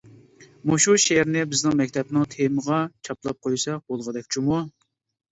مۇشۇ 0.69 0.93
شېئىرنى 1.01 1.41
بىزنىڭ 1.51 1.75
مەكتەپنىڭ 1.81 2.25
تېمىغا 2.35 2.79
چاپلاپ 3.09 3.43
قويساق 3.49 3.83
بولغۇدەك 3.93 4.33
جۇمۇ! 4.37 4.59